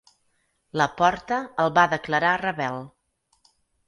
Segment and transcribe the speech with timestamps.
[0.81, 2.81] La Porta el va declarar rebel.